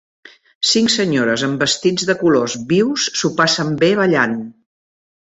Cinc 0.69 0.93
senyores 0.93 1.43
amb 1.49 1.61
vestits 1.65 2.09
de 2.13 2.17
colors 2.23 2.57
vius 2.75 3.07
s'ho 3.21 3.35
passen 3.45 3.75
bé 3.85 3.95
ballant. 4.05 4.39